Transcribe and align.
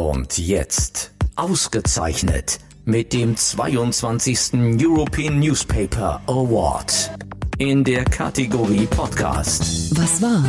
Und 0.00 0.38
jetzt, 0.38 1.10
ausgezeichnet 1.36 2.58
mit 2.86 3.12
dem 3.12 3.36
22. 3.36 4.54
European 4.82 5.38
Newspaper 5.38 6.22
Award 6.26 7.10
in 7.58 7.84
der 7.84 8.06
Kategorie 8.06 8.86
Podcast. 8.86 9.94
Was 9.94 10.22
war? 10.22 10.42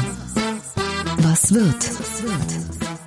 Was 1.17 1.53
wird? 1.53 1.91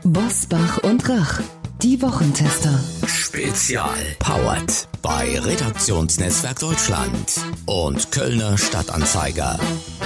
Bosbach 0.05 0.79
und 0.83 1.09
Rach, 1.09 1.41
die 1.83 2.03
Wochentester. 2.03 2.79
Spezial. 3.07 3.89
Powered 4.19 4.87
bei 5.01 5.41
Redaktionsnetzwerk 5.41 6.59
Deutschland 6.59 7.41
und 7.65 8.13
Kölner 8.13 8.59
Stadtanzeiger. 8.59 9.59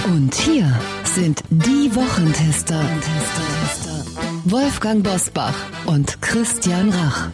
Und 0.05 0.33
hier 0.35 0.79
sind 1.03 1.43
die 1.49 1.93
Wochentester. 1.93 2.81
Wolfgang 4.51 5.03
Bosbach 5.03 5.53
und 5.85 6.23
Christian 6.23 6.89
Rach. 6.89 7.29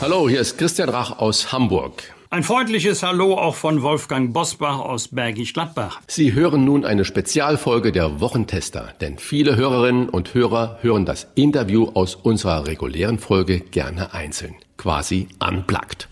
Hallo, 0.00 0.30
hier 0.30 0.40
ist 0.40 0.56
Christian 0.56 0.88
Rach 0.88 1.18
aus 1.18 1.52
Hamburg. 1.52 2.02
Ein 2.30 2.42
freundliches 2.42 3.02
Hallo 3.02 3.34
auch 3.34 3.54
von 3.54 3.82
Wolfgang 3.82 4.32
Bosbach 4.32 4.78
aus 4.78 5.08
Bergisch 5.08 5.52
Gladbach. 5.52 6.00
Sie 6.06 6.32
hören 6.32 6.64
nun 6.64 6.86
eine 6.86 7.04
Spezialfolge 7.04 7.92
der 7.92 8.18
Wochentester, 8.18 8.94
denn 9.02 9.18
viele 9.18 9.56
Hörerinnen 9.56 10.08
und 10.08 10.32
Hörer 10.32 10.78
hören 10.80 11.04
das 11.04 11.26
Interview 11.34 11.90
aus 11.92 12.14
unserer 12.14 12.66
regulären 12.66 13.18
Folge 13.18 13.60
gerne 13.60 14.14
einzeln, 14.14 14.54
quasi 14.78 15.28
unplugged. 15.38 16.08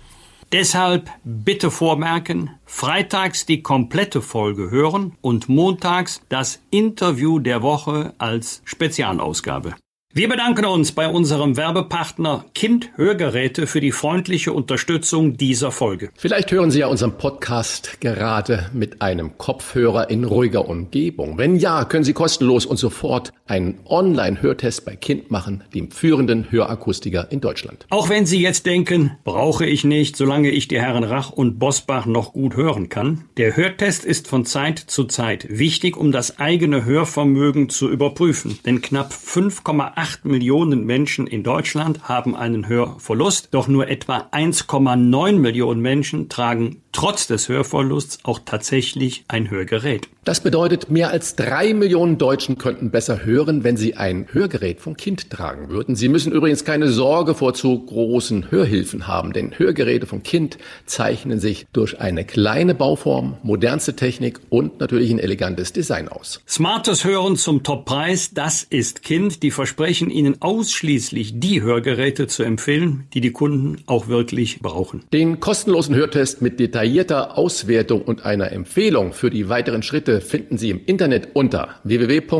Deshalb 0.54 1.10
bitte 1.24 1.68
vormerken, 1.68 2.48
freitags 2.64 3.44
die 3.44 3.60
komplette 3.60 4.22
Folge 4.22 4.70
hören 4.70 5.16
und 5.20 5.48
montags 5.48 6.22
das 6.28 6.60
Interview 6.70 7.40
der 7.40 7.60
Woche 7.60 8.14
als 8.18 8.62
Spezialausgabe. 8.64 9.74
Wir 10.16 10.28
bedanken 10.28 10.64
uns 10.64 10.92
bei 10.92 11.09
unserem 11.09 11.56
Werbepartner 11.56 12.45
Kind 12.55 12.91
Hörgeräte 12.94 13.66
für 13.66 13.80
die 13.80 13.91
freundliche 13.91 14.52
Unterstützung 14.52 15.36
dieser 15.36 15.72
Folge. 15.72 16.11
Vielleicht 16.14 16.52
hören 16.52 16.70
Sie 16.70 16.78
ja 16.78 16.86
unseren 16.86 17.19
Podcast 17.19 18.00
gerade 18.00 18.70
mit 18.72 19.03
einem 19.03 19.36
Kopfhörer 19.38 20.11
in 20.11 20.22
ruhiger 20.22 20.69
Umgebung. 20.69 21.36
Wenn 21.36 21.56
ja, 21.56 21.84
können 21.84 22.05
Sie 22.05 22.12
kostenlos 22.12 22.64
und 22.64 22.77
sofort 22.77 23.33
einen 23.47 23.80
Online-Hörtest 23.86 24.84
bei 24.84 24.94
Kind 24.94 25.33
machen, 25.33 25.64
dem 25.75 25.91
führenden 25.91 26.53
Hörakustiker 26.53 27.33
in 27.33 27.41
Deutschland. 27.41 27.84
Auch 27.91 28.08
wenn 28.08 28.25
Sie 28.25 28.41
jetzt 28.41 28.66
denken, 28.66 29.19
brauche 29.25 29.66
ich 29.66 29.83
nicht, 29.83 30.14
solange 30.14 30.50
ich 30.50 30.69
die 30.69 30.81
Herren 30.81 31.03
Rach 31.03 31.31
und 31.31 31.58
Bosbach 31.58 32.06
noch 32.06 32.34
gut 32.34 32.55
hören 32.55 32.88
kann. 32.88 33.25
Der 33.36 33.56
Hörtest 33.56 34.05
ist 34.05 34.28
von 34.28 34.44
Zeit 34.44 34.78
zu 34.78 35.06
Zeit 35.06 35.48
wichtig, 35.50 35.97
um 35.97 36.12
das 36.12 36.38
eigene 36.38 36.84
Hörvermögen 36.84 37.69
zu 37.69 37.91
überprüfen. 37.91 38.60
Denn 38.64 38.81
knapp 38.81 39.12
5,8 39.12 40.03
8 40.05 40.27
Millionen 40.27 40.84
Menschen 40.84 41.27
in 41.27 41.42
Deutschland 41.42 42.06
haben 42.06 42.36
einen 42.36 42.69
Hörverlust, 42.69 43.48
doch 43.52 43.69
nur 43.69 43.88
etwa 43.88 44.28
1,9 44.33 45.38
Millionen 45.38 45.80
Menschen 45.80 46.28
tragen 46.28 46.83
trotz 46.94 47.27
des 47.27 47.48
Hörverlusts 47.48 48.19
auch 48.22 48.41
tatsächlich 48.44 49.25
ein 49.28 49.50
Hörgerät. 49.50 50.08
Das 50.25 50.41
bedeutet, 50.41 50.91
mehr 50.91 51.10
als 51.10 51.36
drei 51.36 51.75
Millionen 51.75 52.16
Deutschen 52.16 52.56
könnten 52.56 52.91
besser 52.91 53.25
hören, 53.27 53.62
wenn 53.62 53.77
sie 53.77 53.94
ein 53.94 54.27
Hörgerät 54.32 54.80
vom 54.80 54.97
Kind 54.97 55.28
tragen 55.28 55.69
würden. 55.69 55.97
Sie 55.97 56.08
müssen 56.08 56.32
übrigens 56.32 56.64
keine 56.64 56.88
Sorge 56.88 57.34
vor 57.34 57.52
zu 57.52 57.78
großen 57.78 58.50
Hörhilfen 58.50 59.06
haben, 59.06 59.34
denn 59.34 59.58
Hörgeräte 59.58 60.06
vom 60.06 60.22
Kind 60.22 60.56
zeichnen 60.86 61.41
sich 61.41 61.66
durch 61.75 62.00
eine 62.00 62.25
kleine 62.25 62.75
Bauform, 62.75 63.36
modernste 63.42 63.97
Technik 63.97 64.41
und 64.48 64.80
natürlich 64.80 65.10
ein 65.10 65.19
elegantes 65.19 65.75
Design 65.75 66.08
aus. 66.08 66.41
Smartes 66.48 67.05
Hören 67.05 67.36
zum 67.36 67.62
Toppreis, 67.62 68.30
das 68.32 68.62
ist 68.62 69.02
Kind. 69.02 69.42
Die 69.42 69.50
versprechen 69.50 69.94
Ihnen 70.11 70.41
ausschließlich 70.41 71.41
die 71.41 71.61
Hörgeräte 71.61 72.28
zu 72.28 72.45
empfehlen, 72.45 73.09
die 73.14 73.20
die 73.20 73.33
Kunden 73.33 73.83
auch 73.87 74.06
wirklich 74.06 74.61
brauchen. 74.61 75.03
Den 75.12 75.41
kostenlosen 75.41 75.95
Hörtest 75.95 76.41
mit 76.41 76.60
Detail 76.60 76.84
detaillierter 76.84 77.38
Auswertung 77.38 78.03
und 78.03 78.27
einer 78.27 78.53
Empfehlung 78.53 79.15
für 79.15 79.31
die 79.31 79.49
weiteren 79.49 79.83
Schritte 79.83 80.21
finden 80.21 80.59
Sie 80.59 80.69
im 80.71 80.81
Internet 80.84 81.28
unter 81.33 81.77
www.kind.com 81.84 82.34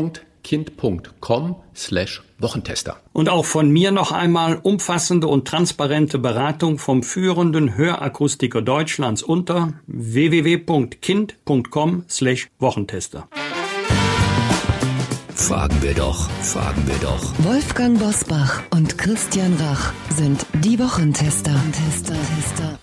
slash 1.75 2.21
Wochentester. 2.37 2.97
Und 3.13 3.29
auch 3.29 3.45
von 3.45 3.71
mir 3.71 3.91
noch 3.91 4.11
einmal 4.11 4.59
umfassende 4.61 5.27
und 5.27 5.47
transparente 5.47 6.19
Beratung 6.19 6.77
vom 6.77 7.01
führenden 7.01 7.75
Hörakustiker 7.75 8.61
Deutschlands 8.61 9.23
unter 9.23 9.73
www.kind.com 9.87 10.93
slash 12.07 12.49
Wochentester. 12.59 13.27
Fragen 15.35 15.75
wir 15.81 15.93
doch, 15.93 16.29
fragen 16.41 16.81
wir 16.87 16.95
doch. 17.01 17.33
Wolfgang 17.39 17.99
Bosbach 17.99 18.63
und 18.71 18.97
Christian 18.97 19.53
Rach 19.59 19.91
sind 20.09 20.45
die 20.63 20.79
Wochentester. 20.79 21.53
Tester, 21.71 22.13
Tester. 22.13 22.79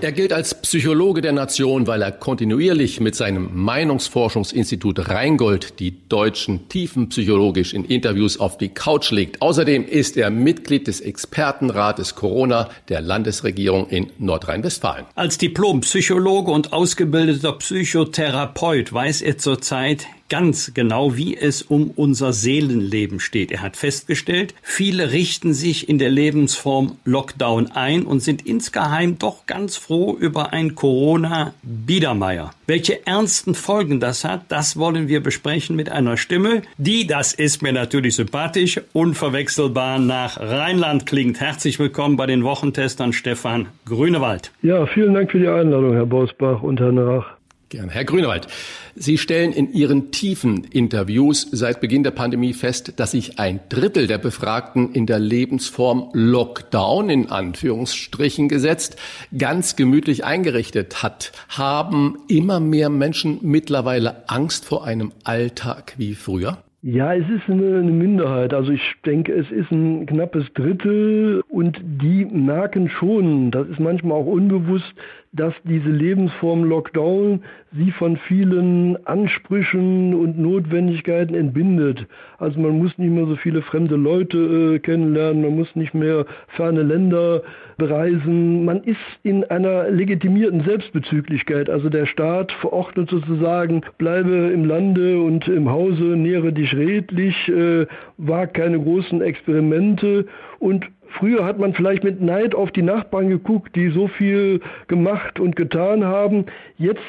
Er 0.00 0.12
gilt 0.12 0.32
als 0.32 0.60
Psychologe 0.60 1.20
der 1.20 1.32
Nation, 1.32 1.86
weil 1.86 2.02
er 2.02 2.10
kontinuierlich 2.10 3.00
mit 3.00 3.14
seinem 3.14 3.50
Meinungsforschungsinstitut 3.54 5.08
Rheingold 5.08 5.78
die 5.78 6.08
Deutschen 6.08 6.68
tiefenpsychologisch 6.68 7.74
in 7.74 7.84
Interviews 7.84 8.40
auf 8.40 8.58
die 8.58 8.70
Couch 8.70 9.10
legt. 9.12 9.40
Außerdem 9.40 9.86
ist 9.86 10.16
er 10.16 10.30
Mitglied 10.30 10.88
des 10.88 11.00
Expertenrates 11.00 12.14
Corona 12.14 12.70
der 12.88 13.02
Landesregierung 13.02 13.88
in 13.88 14.10
Nordrhein-Westfalen. 14.18 15.04
Als 15.14 15.38
Diplompsychologe 15.38 16.50
und 16.50 16.72
ausgebildeter 16.72 17.52
Psychotherapeut 17.52 18.92
weiß 18.92 19.22
er 19.22 19.38
zurzeit 19.38 20.06
ganz 20.28 20.72
genau, 20.74 21.16
wie 21.16 21.36
es 21.36 21.62
um 21.62 21.90
unser 21.90 22.32
Seelenleben 22.32 23.20
steht. 23.20 23.52
Er 23.52 23.62
hat 23.62 23.76
festgestellt, 23.76 24.54
viele 24.62 25.12
richten 25.12 25.54
sich 25.54 25.88
in 25.88 25.98
der 25.98 26.10
Lebensform 26.10 26.96
Lockdown 27.04 27.72
ein 27.72 28.04
und 28.04 28.20
sind 28.20 28.46
insgeheim 28.46 29.18
doch 29.18 29.46
ganz 29.46 29.76
froh 29.76 30.16
über 30.18 30.52
ein 30.52 30.74
Corona-Biedermeier. 30.74 32.52
Welche 32.66 33.06
ernsten 33.06 33.54
Folgen 33.54 34.00
das 34.00 34.24
hat, 34.24 34.42
das 34.48 34.76
wollen 34.76 35.08
wir 35.08 35.22
besprechen 35.22 35.76
mit 35.76 35.90
einer 35.90 36.16
Stimme, 36.16 36.62
die, 36.78 37.06
das 37.06 37.34
ist 37.34 37.62
mir 37.62 37.72
natürlich 37.72 38.16
sympathisch, 38.16 38.80
unverwechselbar 38.92 39.98
nach 39.98 40.38
Rheinland 40.38 41.06
klingt. 41.06 41.40
Herzlich 41.40 41.78
willkommen 41.78 42.16
bei 42.16 42.26
den 42.26 42.44
Wochentestern 42.44 43.12
Stefan 43.12 43.66
Grünewald. 43.84 44.52
Ja, 44.62 44.86
vielen 44.86 45.14
Dank 45.14 45.30
für 45.30 45.38
die 45.38 45.48
Einladung, 45.48 45.92
Herr 45.92 46.06
Bosbach 46.06 46.62
und 46.62 46.80
Herr 46.80 46.92
Nach. 46.92 47.36
Gerne. 47.74 47.90
Herr 47.90 48.04
Grünewald, 48.04 48.46
Sie 48.94 49.18
stellen 49.18 49.52
in 49.52 49.72
Ihren 49.72 50.12
tiefen 50.12 50.62
Interviews 50.62 51.48
seit 51.50 51.80
Beginn 51.80 52.04
der 52.04 52.12
Pandemie 52.12 52.52
fest, 52.52 53.00
dass 53.00 53.10
sich 53.10 53.40
ein 53.40 53.58
Drittel 53.68 54.06
der 54.06 54.18
Befragten 54.18 54.92
in 54.92 55.06
der 55.06 55.18
Lebensform 55.18 56.08
Lockdown 56.12 57.10
in 57.10 57.30
Anführungsstrichen 57.30 58.48
gesetzt 58.48 58.96
ganz 59.36 59.74
gemütlich 59.74 60.24
eingerichtet 60.24 61.02
hat. 61.02 61.32
Haben 61.48 62.16
immer 62.28 62.60
mehr 62.60 62.90
Menschen 62.90 63.40
mittlerweile 63.42 64.28
Angst 64.28 64.66
vor 64.66 64.84
einem 64.84 65.10
Alltag 65.24 65.94
wie 65.96 66.14
früher? 66.14 66.58
Ja, 66.86 67.14
es 67.14 67.24
ist 67.30 67.48
eine, 67.48 67.82
Minderheit. 67.82 68.52
Also 68.52 68.70
ich 68.70 68.82
denke, 69.06 69.32
es 69.32 69.50
ist 69.50 69.70
ein 69.70 70.04
knappes 70.04 70.44
Drittel 70.52 71.42
und 71.48 71.80
die 71.82 72.26
merken 72.26 72.90
schon, 72.90 73.50
das 73.50 73.66
ist 73.68 73.80
manchmal 73.80 74.18
auch 74.18 74.26
unbewusst, 74.26 74.92
dass 75.34 75.52
diese 75.64 75.90
Lebensform 75.90 76.64
Lockdown 76.64 77.42
sie 77.72 77.90
von 77.90 78.16
vielen 78.16 78.96
Ansprüchen 79.06 80.14
und 80.14 80.38
Notwendigkeiten 80.38 81.34
entbindet. 81.34 82.06
Also 82.38 82.60
man 82.60 82.78
muss 82.78 82.96
nicht 82.98 83.10
mehr 83.10 83.26
so 83.26 83.34
viele 83.36 83.62
fremde 83.62 83.96
Leute 83.96 84.38
äh, 84.76 84.78
kennenlernen, 84.78 85.42
man 85.42 85.56
muss 85.56 85.74
nicht 85.74 85.92
mehr 85.92 86.24
ferne 86.48 86.82
Länder 86.82 87.42
bereisen. 87.76 88.64
Man 88.64 88.84
ist 88.84 88.98
in 89.24 89.42
einer 89.44 89.90
legitimierten 89.90 90.62
Selbstbezüglichkeit. 90.62 91.68
Also 91.68 91.88
der 91.88 92.06
Staat 92.06 92.52
verordnet 92.52 93.10
sozusagen, 93.10 93.82
bleibe 93.98 94.52
im 94.52 94.64
Lande 94.64 95.20
und 95.20 95.48
im 95.48 95.68
Hause, 95.68 96.04
nähere 96.04 96.52
dich 96.52 96.74
redlich, 96.76 97.48
äh, 97.48 97.86
wag 98.18 98.54
keine 98.54 98.78
großen 98.78 99.20
Experimente 99.20 100.26
und 100.60 100.86
Früher 101.18 101.44
hat 101.44 101.58
man 101.58 101.74
vielleicht 101.74 102.04
mit 102.04 102.20
Neid 102.20 102.54
auf 102.54 102.72
die 102.72 102.82
Nachbarn 102.82 103.28
geguckt, 103.28 103.76
die 103.76 103.90
so 103.90 104.08
viel 104.08 104.60
gemacht 104.88 105.38
und 105.38 105.56
getan 105.56 106.04
haben. 106.04 106.46
Jetzt 106.76 107.00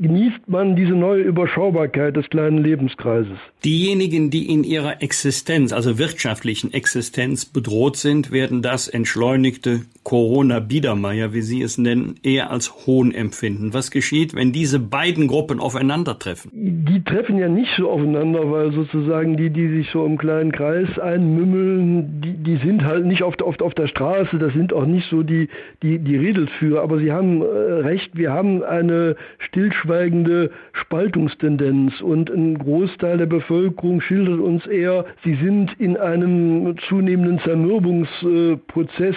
genießt 0.00 0.48
man 0.48 0.76
diese 0.76 0.94
neue 0.94 1.22
Überschaubarkeit 1.22 2.16
des 2.16 2.28
kleinen 2.30 2.58
Lebenskreises. 2.58 3.36
Diejenigen, 3.64 4.30
die 4.30 4.50
in 4.50 4.64
ihrer 4.64 5.02
Existenz, 5.02 5.72
also 5.74 5.98
wirtschaftlichen 5.98 6.72
Existenz 6.72 7.44
bedroht 7.44 7.96
sind, 7.96 8.32
werden 8.32 8.62
das 8.62 8.88
entschleunigte 8.88 9.82
Corona-Biedermeier, 10.02 11.34
wie 11.34 11.42
Sie 11.42 11.60
es 11.60 11.76
nennen, 11.76 12.14
eher 12.22 12.50
als 12.50 12.86
Hohn 12.86 13.12
empfinden. 13.12 13.74
Was 13.74 13.90
geschieht, 13.90 14.34
wenn 14.34 14.52
diese 14.52 14.80
beiden 14.80 15.28
Gruppen 15.28 15.60
aufeinandertreffen? 15.60 16.50
Die 16.54 17.04
treffen 17.04 17.38
ja 17.38 17.48
nicht 17.48 17.70
so 17.76 17.90
aufeinander, 17.90 18.50
weil 18.50 18.72
sozusagen 18.72 19.36
die, 19.36 19.50
die 19.50 19.68
sich 19.68 19.90
so 19.90 20.06
im 20.06 20.16
kleinen 20.16 20.52
Kreis 20.52 20.98
einmümmeln, 20.98 22.22
die, 22.22 22.32
die 22.32 22.56
sind 22.64 22.84
halt 22.84 23.04
nicht 23.04 23.22
auf, 23.22 23.38
auf, 23.42 23.60
auf 23.60 23.74
der 23.74 23.88
Straße, 23.88 24.38
das 24.38 24.54
sind 24.54 24.72
auch 24.72 24.86
nicht 24.86 25.10
so 25.10 25.22
die, 25.22 25.50
die, 25.82 25.98
die 25.98 26.16
Redelsführer. 26.16 26.80
Aber 26.80 26.98
Sie 26.98 27.12
haben 27.12 27.42
äh, 27.42 27.44
recht, 27.44 28.16
wir 28.16 28.32
haben 28.32 28.62
eine 28.62 29.16
stillschweigende 29.38 29.89
stillschweigende 29.90 30.50
Spaltungstendenz. 30.72 32.00
Und 32.00 32.30
ein 32.30 32.58
Großteil 32.58 33.18
der 33.18 33.26
Bevölkerung 33.26 34.00
schildert 34.00 34.40
uns 34.40 34.66
eher, 34.66 35.04
sie 35.24 35.34
sind 35.34 35.72
in 35.78 35.96
einem 35.96 36.76
zunehmenden 36.88 37.40
Zermürbungsprozess, 37.40 39.16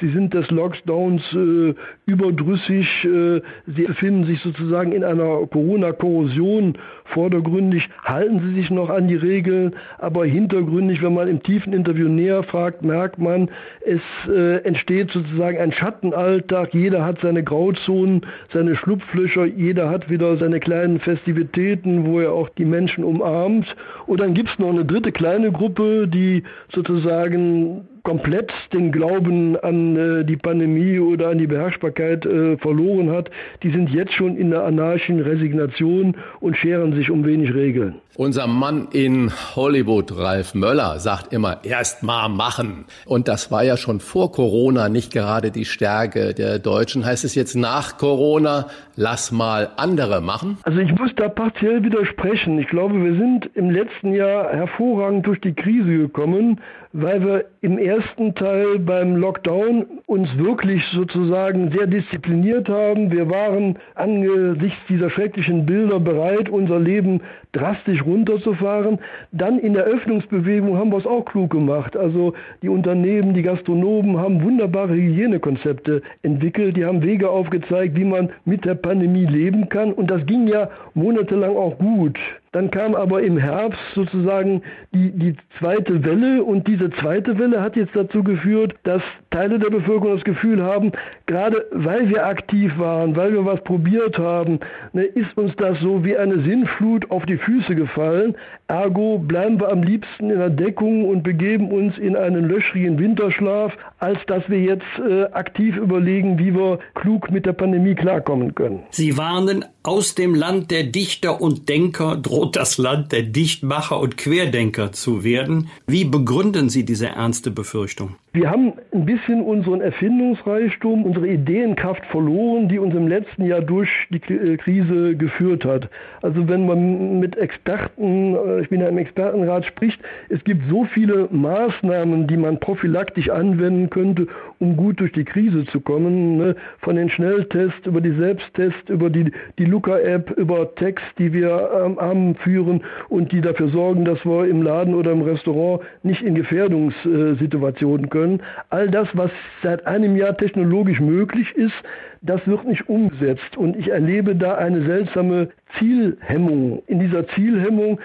sie 0.00 0.08
sind 0.08 0.34
des 0.34 0.50
Lockdowns 0.50 1.22
äh, 1.32 1.74
überdrüssig, 2.06 3.04
äh, 3.04 3.40
sie 3.66 3.82
befinden 3.84 4.24
sich 4.24 4.40
sozusagen 4.40 4.92
in 4.92 5.04
einer 5.04 5.46
Corona-Korrosion 5.46 6.74
vordergründig, 7.06 7.88
halten 8.02 8.40
sie 8.40 8.60
sich 8.60 8.70
noch 8.70 8.90
an 8.90 9.08
die 9.08 9.16
Regeln, 9.16 9.74
aber 9.98 10.24
hintergründig, 10.26 11.02
wenn 11.02 11.14
man 11.14 11.28
im 11.28 11.42
tiefen 11.42 11.72
Interview 11.72 12.08
näher 12.08 12.42
fragt, 12.42 12.82
merkt 12.82 13.18
man, 13.18 13.48
es 13.84 14.00
äh, 14.28 14.56
entsteht 14.64 15.10
sozusagen 15.10 15.58
ein 15.58 15.72
Schattenalltag, 15.72 16.74
jeder 16.74 17.04
hat 17.04 17.20
seine 17.20 17.42
Grauzonen, 17.42 18.22
seine 18.52 18.76
Schlupflöcher, 18.76 19.46
jeder 19.46 19.88
hat 19.88 20.05
wieder 20.08 20.36
seine 20.36 20.60
kleinen 20.60 21.00
Festivitäten, 21.00 22.06
wo 22.06 22.20
er 22.20 22.32
auch 22.32 22.48
die 22.50 22.64
Menschen 22.64 23.04
umarmt. 23.04 23.66
Und 24.06 24.20
dann 24.20 24.34
gibt 24.34 24.50
es 24.50 24.58
noch 24.58 24.70
eine 24.70 24.84
dritte 24.84 25.12
kleine 25.12 25.52
Gruppe, 25.52 26.08
die 26.08 26.42
sozusagen 26.72 27.86
komplett 28.06 28.52
den 28.72 28.92
Glauben 28.92 29.56
an 29.56 29.96
äh, 29.96 30.24
die 30.24 30.36
Pandemie 30.36 31.00
oder 31.00 31.30
an 31.30 31.38
die 31.38 31.48
Beherrschbarkeit 31.48 32.24
äh, 32.24 32.56
verloren 32.56 33.10
hat, 33.10 33.30
die 33.64 33.72
sind 33.72 33.90
jetzt 33.90 34.12
schon 34.12 34.36
in 34.36 34.50
der 34.50 34.62
anarchischen 34.62 35.18
Resignation 35.18 36.16
und 36.38 36.56
scheren 36.56 36.94
sich 36.94 37.10
um 37.10 37.26
wenig 37.26 37.52
Regeln. 37.52 37.96
Unser 38.16 38.46
Mann 38.46 38.88
in 38.92 39.30
Hollywood, 39.56 40.16
Ralf 40.16 40.54
Möller, 40.54 41.00
sagt 41.00 41.34
immer, 41.34 41.58
erst 41.64 42.02
mal 42.02 42.28
machen. 42.28 42.86
Und 43.04 43.28
das 43.28 43.50
war 43.50 43.62
ja 43.62 43.76
schon 43.76 44.00
vor 44.00 44.32
Corona 44.32 44.88
nicht 44.88 45.12
gerade 45.12 45.50
die 45.50 45.66
Stärke 45.66 46.32
der 46.32 46.58
Deutschen. 46.58 47.04
Heißt 47.04 47.24
es 47.24 47.34
jetzt 47.34 47.56
nach 47.56 47.98
Corona, 47.98 48.68
lass 48.94 49.32
mal 49.32 49.70
andere 49.76 50.22
machen? 50.22 50.56
Also 50.62 50.78
ich 50.78 50.94
muss 50.98 51.10
da 51.16 51.28
partiell 51.28 51.82
widersprechen. 51.82 52.58
Ich 52.58 52.68
glaube, 52.68 52.94
wir 52.94 53.16
sind 53.16 53.50
im 53.54 53.70
letzten 53.70 54.14
Jahr 54.14 54.50
hervorragend 54.50 55.26
durch 55.26 55.40
die 55.42 55.52
Krise 55.52 55.98
gekommen 55.98 56.60
weil 56.98 57.22
wir 57.22 57.44
im 57.60 57.76
ersten 57.76 58.34
Teil 58.34 58.78
beim 58.78 59.16
Lockdown 59.16 59.84
uns 60.06 60.28
wirklich 60.38 60.82
sozusagen 60.94 61.70
sehr 61.70 61.86
diszipliniert 61.86 62.70
haben. 62.70 63.10
Wir 63.10 63.28
waren 63.28 63.76
angesichts 63.94 64.78
dieser 64.88 65.10
schrecklichen 65.10 65.66
Bilder 65.66 66.00
bereit, 66.00 66.48
unser 66.48 66.80
Leben 66.80 67.20
drastisch 67.52 68.02
runterzufahren. 68.02 68.98
Dann 69.30 69.58
in 69.58 69.74
der 69.74 69.84
Öffnungsbewegung 69.84 70.78
haben 70.78 70.90
wir 70.90 70.96
es 70.96 71.06
auch 71.06 71.26
klug 71.26 71.50
gemacht. 71.50 71.98
Also 71.98 72.32
die 72.62 72.70
Unternehmen, 72.70 73.34
die 73.34 73.42
Gastronomen 73.42 74.16
haben 74.16 74.42
wunderbare 74.42 74.94
Hygienekonzepte 74.94 76.00
entwickelt. 76.22 76.78
Die 76.78 76.86
haben 76.86 77.02
Wege 77.02 77.28
aufgezeigt, 77.28 77.94
wie 77.94 78.04
man 78.04 78.30
mit 78.46 78.64
der 78.64 78.74
Pandemie 78.74 79.26
leben 79.26 79.68
kann. 79.68 79.92
Und 79.92 80.10
das 80.10 80.24
ging 80.24 80.48
ja 80.48 80.70
monatelang 80.94 81.56
auch 81.56 81.76
gut. 81.76 82.18
Dann 82.56 82.70
kam 82.70 82.94
aber 82.94 83.22
im 83.22 83.36
Herbst 83.36 83.78
sozusagen 83.94 84.62
die, 84.90 85.10
die 85.10 85.36
zweite 85.58 86.02
Welle 86.02 86.42
und 86.42 86.66
diese 86.66 86.88
zweite 86.88 87.38
Welle 87.38 87.60
hat 87.60 87.76
jetzt 87.76 87.94
dazu 87.94 88.22
geführt, 88.22 88.74
dass 88.84 89.02
Teile 89.36 89.58
der 89.58 89.68
Bevölkerung 89.68 90.14
das 90.14 90.24
Gefühl 90.24 90.62
haben, 90.62 90.92
gerade 91.26 91.66
weil 91.70 92.08
wir 92.08 92.24
aktiv 92.24 92.72
waren, 92.78 93.16
weil 93.16 93.34
wir 93.34 93.44
was 93.44 93.62
probiert 93.64 94.16
haben, 94.18 94.60
ne, 94.94 95.02
ist 95.02 95.36
uns 95.36 95.52
das 95.58 95.78
so 95.80 96.02
wie 96.02 96.16
eine 96.16 96.42
Sinnflut 96.42 97.10
auf 97.10 97.26
die 97.26 97.36
Füße 97.36 97.74
gefallen. 97.74 98.34
Ergo 98.66 99.18
bleiben 99.18 99.60
wir 99.60 99.68
am 99.68 99.82
liebsten 99.82 100.30
in 100.30 100.38
der 100.38 100.48
Deckung 100.48 101.04
und 101.04 101.22
begeben 101.22 101.70
uns 101.70 101.98
in 101.98 102.16
einen 102.16 102.48
löchrigen 102.48 102.98
Winterschlaf, 102.98 103.74
als 103.98 104.18
dass 104.26 104.48
wir 104.48 104.58
jetzt 104.58 104.86
äh, 105.06 105.24
aktiv 105.24 105.76
überlegen, 105.76 106.38
wie 106.38 106.54
wir 106.54 106.78
klug 106.94 107.30
mit 107.30 107.44
der 107.44 107.52
Pandemie 107.52 107.94
klarkommen 107.94 108.54
können. 108.54 108.84
Sie 108.88 109.18
warnen, 109.18 109.66
aus 109.82 110.14
dem 110.14 110.34
Land 110.34 110.70
der 110.70 110.84
Dichter 110.84 111.42
und 111.42 111.68
Denker 111.68 112.16
droht 112.16 112.56
das 112.56 112.78
Land 112.78 113.12
der 113.12 113.22
Dichtmacher 113.22 114.00
und 114.00 114.16
Querdenker 114.16 114.92
zu 114.92 115.22
werden. 115.22 115.68
Wie 115.86 116.04
begründen 116.04 116.70
Sie 116.70 116.84
diese 116.84 117.08
ernste 117.08 117.50
Befürchtung? 117.50 118.16
Wir 118.36 118.50
haben 118.50 118.74
ein 118.92 119.06
bisschen 119.06 119.40
unseren 119.40 119.80
Erfindungsreichtum, 119.80 121.04
unsere 121.04 121.26
Ideenkraft 121.26 122.04
verloren, 122.04 122.68
die 122.68 122.78
uns 122.78 122.94
im 122.94 123.08
letzten 123.08 123.46
Jahr 123.46 123.62
durch 123.62 123.88
die 124.10 124.20
äh, 124.30 124.58
Krise 124.58 125.16
geführt 125.16 125.64
hat. 125.64 125.88
Also 126.20 126.46
wenn 126.46 126.66
man 126.66 127.18
mit 127.18 127.38
Experten, 127.38 128.34
äh, 128.34 128.60
ich 128.60 128.68
bin 128.68 128.82
ja 128.82 128.88
im 128.88 128.98
Expertenrat, 128.98 129.64
spricht, 129.64 129.98
es 130.28 130.44
gibt 130.44 130.68
so 130.68 130.84
viele 130.84 131.28
Maßnahmen, 131.30 132.26
die 132.26 132.36
man 132.36 132.60
prophylaktisch 132.60 133.30
anwenden 133.30 133.88
könnte, 133.88 134.26
um 134.58 134.76
gut 134.76 135.00
durch 135.00 135.12
die 135.12 135.24
Krise 135.24 135.64
zu 135.66 135.80
kommen. 135.80 136.38
Ne? 136.38 136.56
Von 136.80 136.96
den 136.96 137.08
Schnelltests 137.10 137.86
über 137.86 138.00
die 138.00 138.12
Selbsttests, 138.12 138.88
über 138.88 139.10
die, 139.10 139.32
die 139.58 139.64
Luca-App, 139.64 140.30
über 140.32 140.74
Text, 140.74 141.04
die 141.18 141.32
wir 141.32 141.70
ähm, 141.84 141.98
am 141.98 142.34
führen 142.36 142.82
und 143.08 143.32
die 143.32 143.40
dafür 143.40 143.68
sorgen, 143.68 144.04
dass 144.04 144.24
wir 144.24 144.46
im 144.46 144.62
Laden 144.62 144.94
oder 144.94 145.12
im 145.12 145.22
Restaurant 145.22 145.82
nicht 146.02 146.22
in 146.22 146.34
Gefährdungssituationen 146.34 148.08
können. 148.08 148.42
All 148.70 148.88
das, 148.88 149.08
was 149.14 149.30
seit 149.62 149.86
einem 149.86 150.16
Jahr 150.16 150.36
technologisch 150.36 151.00
möglich 151.00 151.54
ist, 151.54 151.74
das 152.22 152.46
wird 152.46 152.64
nicht 152.64 152.88
umgesetzt. 152.88 153.56
Und 153.56 153.76
ich 153.76 153.88
erlebe 153.88 154.34
da 154.34 154.56
eine 154.56 154.84
seltsame 154.84 155.48
Zielhemmung. 155.78 156.82
In 156.86 157.00
dieser 157.00 157.26
Zielhemmung 157.28 158.00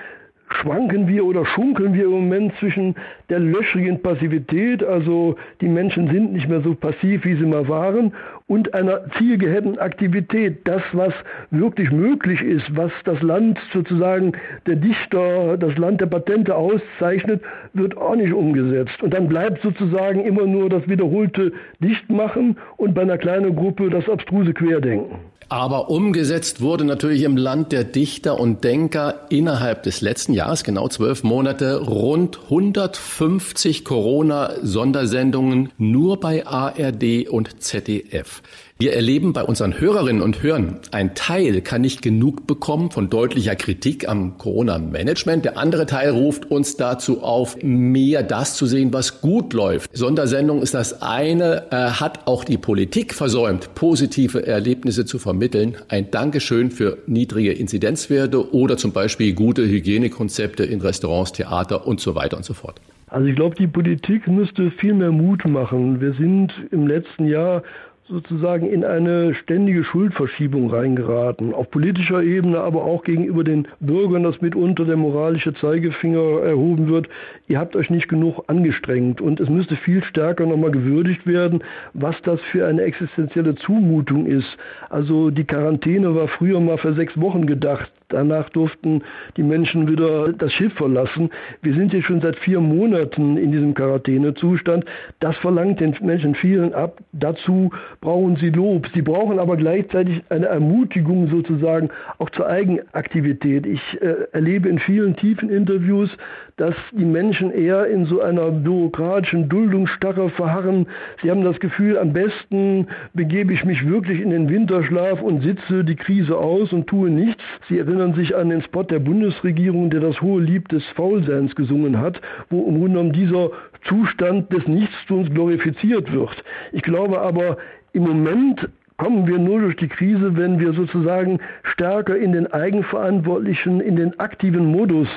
schwanken 0.53 1.07
wir 1.07 1.25
oder 1.25 1.45
schunkeln 1.45 1.93
wir 1.93 2.05
im 2.05 2.11
Moment 2.11 2.53
zwischen 2.59 2.95
der 3.29 3.39
löchrigen 3.39 4.01
Passivität, 4.01 4.83
also 4.83 5.35
die 5.61 5.67
Menschen 5.67 6.09
sind 6.09 6.33
nicht 6.33 6.47
mehr 6.47 6.61
so 6.61 6.75
passiv, 6.75 7.25
wie 7.25 7.35
sie 7.35 7.45
mal 7.45 7.67
waren, 7.67 8.13
und 8.51 8.73
einer 8.73 9.09
zielgehemmten 9.17 9.79
Aktivität. 9.79 10.67
Das, 10.67 10.81
was 10.91 11.13
wirklich 11.51 11.89
möglich 11.89 12.41
ist, 12.41 12.65
was 12.75 12.91
das 13.05 13.21
Land 13.21 13.57
sozusagen 13.71 14.33
der 14.67 14.75
Dichter, 14.75 15.55
das 15.57 15.77
Land 15.77 16.01
der 16.01 16.07
Patente 16.07 16.53
auszeichnet, 16.53 17.41
wird 17.73 17.95
auch 17.95 18.17
nicht 18.17 18.33
umgesetzt. 18.33 19.01
Und 19.01 19.13
dann 19.13 19.29
bleibt 19.29 19.61
sozusagen 19.61 20.25
immer 20.25 20.45
nur 20.45 20.69
das 20.69 20.85
wiederholte 20.89 21.53
Dichtmachen 21.79 22.57
und 22.75 22.93
bei 22.93 23.03
einer 23.03 23.17
kleinen 23.17 23.55
Gruppe 23.55 23.89
das 23.89 24.09
abstruse 24.09 24.53
Querdenken. 24.53 25.15
Aber 25.51 25.89
umgesetzt 25.89 26.61
wurde 26.61 26.85
natürlich 26.85 27.23
im 27.23 27.35
Land 27.35 27.73
der 27.73 27.83
Dichter 27.83 28.39
und 28.39 28.63
Denker 28.63 29.25
innerhalb 29.29 29.83
des 29.83 29.99
letzten 29.99 30.31
Jahres, 30.33 30.63
genau 30.63 30.87
zwölf 30.87 31.23
Monate, 31.23 31.81
rund 31.85 32.39
150 32.45 33.83
Corona-Sondersendungen 33.83 35.73
nur 35.77 36.21
bei 36.21 36.47
ARD 36.47 37.27
und 37.29 37.61
ZDF. 37.61 38.40
Wir 38.77 38.93
erleben 38.93 39.31
bei 39.31 39.43
unseren 39.43 39.79
Hörerinnen 39.79 40.23
und 40.23 40.41
Hörern, 40.41 40.79
ein 40.89 41.13
Teil 41.13 41.61
kann 41.61 41.81
nicht 41.81 42.01
genug 42.01 42.47
bekommen 42.47 42.89
von 42.89 43.11
deutlicher 43.11 43.55
Kritik 43.55 44.09
am 44.09 44.39
Corona-Management. 44.39 45.45
Der 45.45 45.57
andere 45.59 45.85
Teil 45.85 46.09
ruft 46.09 46.49
uns 46.49 46.77
dazu 46.77 47.21
auf, 47.21 47.57
mehr 47.61 48.23
das 48.23 48.55
zu 48.55 48.65
sehen, 48.65 48.91
was 48.91 49.21
gut 49.21 49.53
läuft. 49.53 49.95
Sondersendung 49.95 50.63
ist 50.63 50.73
das 50.73 51.03
eine, 51.03 51.67
äh, 51.71 51.75
hat 51.75 52.25
auch 52.25 52.43
die 52.43 52.57
Politik 52.57 53.13
versäumt, 53.13 53.75
positive 53.75 54.47
Erlebnisse 54.47 55.05
zu 55.05 55.19
vermitteln. 55.19 55.77
Ein 55.87 56.09
Dankeschön 56.09 56.71
für 56.71 56.97
niedrige 57.05 57.53
Inzidenzwerte 57.53 58.51
oder 58.51 58.77
zum 58.77 58.93
Beispiel 58.93 59.33
gute 59.33 59.67
Hygienekonzepte 59.67 60.63
in 60.63 60.81
Restaurants, 60.81 61.33
Theater 61.33 61.85
und 61.85 61.99
so 61.99 62.15
weiter 62.15 62.37
und 62.37 62.45
so 62.45 62.55
fort. 62.55 62.81
Also 63.11 63.27
ich 63.27 63.35
glaube, 63.35 63.55
die 63.55 63.67
Politik 63.67 64.25
müsste 64.27 64.71
viel 64.71 64.93
mehr 64.93 65.11
Mut 65.11 65.45
machen. 65.45 65.99
Wir 65.99 66.13
sind 66.13 66.53
im 66.71 66.87
letzten 66.87 67.27
Jahr 67.27 67.61
sozusagen 68.11 68.67
in 68.67 68.83
eine 68.83 69.33
ständige 69.33 69.83
Schuldverschiebung 69.83 70.69
reingeraten. 70.69 71.53
Auf 71.53 71.71
politischer 71.71 72.21
Ebene, 72.21 72.59
aber 72.59 72.83
auch 72.83 73.03
gegenüber 73.03 73.43
den 73.43 73.67
Bürgern, 73.79 74.23
dass 74.23 74.41
mitunter 74.41 74.85
der 74.85 74.97
moralische 74.97 75.53
Zeigefinger 75.53 76.41
erhoben 76.41 76.87
wird. 76.87 77.07
Ihr 77.47 77.57
habt 77.57 77.75
euch 77.75 77.89
nicht 77.89 78.09
genug 78.09 78.43
angestrengt. 78.47 79.21
Und 79.21 79.39
es 79.39 79.49
müsste 79.49 79.77
viel 79.77 80.03
stärker 80.03 80.45
nochmal 80.45 80.71
gewürdigt 80.71 81.25
werden, 81.25 81.63
was 81.93 82.15
das 82.23 82.41
für 82.51 82.67
eine 82.67 82.81
existenzielle 82.83 83.55
Zumutung 83.55 84.25
ist. 84.25 84.57
Also 84.89 85.29
die 85.29 85.45
Quarantäne 85.45 86.13
war 86.13 86.27
früher 86.27 86.59
mal 86.59 86.77
für 86.77 86.93
sechs 86.93 87.19
Wochen 87.19 87.45
gedacht. 87.45 87.91
Danach 88.11 88.49
durften 88.49 89.03
die 89.37 89.43
Menschen 89.43 89.87
wieder 89.87 90.33
das 90.33 90.51
Schiff 90.53 90.73
verlassen. 90.73 91.29
Wir 91.61 91.73
sind 91.73 91.93
jetzt 91.93 92.05
schon 92.05 92.21
seit 92.21 92.37
vier 92.37 92.59
Monaten 92.59 93.37
in 93.37 93.51
diesem 93.51 93.73
Quarantänezustand. 93.73 94.85
Das 95.19 95.35
verlangt 95.37 95.79
den 95.79 95.95
Menschen 96.01 96.35
vielen 96.35 96.73
ab. 96.73 96.99
Dazu 97.13 97.71
brauchen 98.01 98.35
sie 98.35 98.49
Lob. 98.49 98.87
Sie 98.93 99.01
brauchen 99.01 99.39
aber 99.39 99.57
gleichzeitig 99.57 100.21
eine 100.29 100.47
Ermutigung 100.47 101.29
sozusagen 101.29 101.89
auch 102.17 102.29
zur 102.31 102.47
Eigenaktivität. 102.47 103.65
Ich 103.65 103.81
äh, 104.01 104.27
erlebe 104.31 104.69
in 104.69 104.79
vielen 104.79 105.15
tiefen 105.15 105.49
Interviews, 105.49 106.09
dass 106.57 106.75
die 106.91 107.05
Menschen 107.05 107.51
eher 107.51 107.87
in 107.87 108.05
so 108.05 108.21
einer 108.21 108.51
bürokratischen 108.51 109.49
Duldungsstarre 109.49 110.29
verharren. 110.29 110.87
Sie 111.21 111.31
haben 111.31 111.43
das 111.43 111.59
Gefühl, 111.59 111.97
am 111.97 112.13
besten 112.13 112.87
begebe 113.13 113.53
ich 113.53 113.63
mich 113.63 113.87
wirklich 113.87 114.21
in 114.21 114.29
den 114.29 114.49
Winterschlaf 114.49 115.21
und 115.21 115.41
sitze 115.41 115.83
die 115.83 115.95
Krise 115.95 116.37
aus 116.37 116.71
und 116.73 116.87
tue 116.87 117.09
nichts. 117.09 117.41
Sie 117.67 117.77
erinnern 117.77 118.00
sich 118.15 118.35
an 118.35 118.49
den 118.49 118.61
Spot 118.63 118.83
der 118.83 118.99
Bundesregierung, 118.99 119.89
der 119.89 120.01
das 120.01 120.21
hohe 120.21 120.41
Lied 120.41 120.71
des 120.71 120.83
Faulseins 120.95 121.55
gesungen 121.55 121.99
hat, 121.99 122.19
wo 122.49 122.67
im 122.67 122.79
Grunde 122.79 122.89
genommen 122.89 123.13
dieser 123.13 123.51
Zustand 123.87 124.51
des 124.51 124.67
Nichtstuns 124.67 125.29
glorifiziert 125.29 126.11
wird. 126.11 126.43
Ich 126.71 126.81
glaube 126.81 127.21
aber, 127.21 127.57
im 127.93 128.03
Moment 128.03 128.69
kommen 129.01 129.25
wir 129.25 129.39
nur 129.39 129.61
durch 129.61 129.77
die 129.77 129.87
Krise, 129.87 130.37
wenn 130.37 130.59
wir 130.59 130.73
sozusagen 130.73 131.39
stärker 131.63 132.15
in 132.15 132.33
den 132.33 132.53
eigenverantwortlichen, 132.53 133.81
in 133.81 133.95
den 133.95 134.19
aktiven 134.19 134.67
Modus 134.67 135.07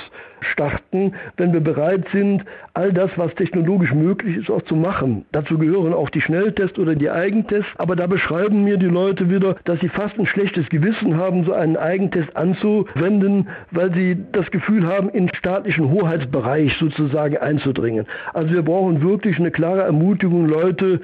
starten, 0.41 1.12
wenn 1.37 1.53
wir 1.53 1.61
bereit 1.61 2.07
sind, 2.11 2.45
all 2.73 2.95
das, 2.95 3.11
was 3.17 3.35
technologisch 3.35 3.93
möglich 3.93 4.38
ist, 4.38 4.50
auch 4.50 4.62
zu 4.62 4.75
machen. 4.75 5.26
Dazu 5.33 5.59
gehören 5.59 5.93
auch 5.93 6.09
die 6.09 6.23
Schnelltests 6.23 6.79
oder 6.79 6.95
die 6.95 7.11
Eigentests. 7.11 7.71
Aber 7.76 7.95
da 7.95 8.07
beschreiben 8.07 8.64
mir 8.64 8.79
die 8.79 8.87
Leute 8.87 9.29
wieder, 9.29 9.57
dass 9.64 9.81
sie 9.81 9.91
fast 9.91 10.19
ein 10.19 10.26
schlechtes 10.26 10.67
Gewissen 10.71 11.19
haben, 11.19 11.45
so 11.45 11.53
einen 11.53 11.76
Eigentest 11.76 12.35
anzuwenden, 12.37 13.49
weil 13.71 13.93
sie 13.93 14.17
das 14.33 14.50
Gefühl 14.50 14.87
haben, 14.87 15.11
in 15.11 15.29
staatlichen 15.35 15.91
Hoheitsbereich 15.91 16.75
sozusagen 16.79 17.37
einzudringen. 17.37 18.07
Also 18.33 18.55
wir 18.55 18.62
brauchen 18.62 19.03
wirklich 19.03 19.38
eine 19.38 19.50
klare 19.50 19.83
Ermutigung, 19.83 20.47
Leute, 20.47 21.00